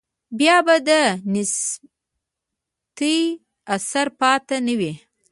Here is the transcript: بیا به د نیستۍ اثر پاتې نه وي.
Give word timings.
بیا 0.37 0.57
به 0.65 0.75
د 0.87 0.89
نیستۍ 1.31 3.19
اثر 3.75 4.07
پاتې 4.19 4.57
نه 4.67 4.73
وي. 4.79 4.93